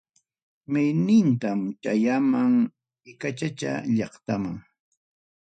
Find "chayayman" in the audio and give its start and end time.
1.81-2.53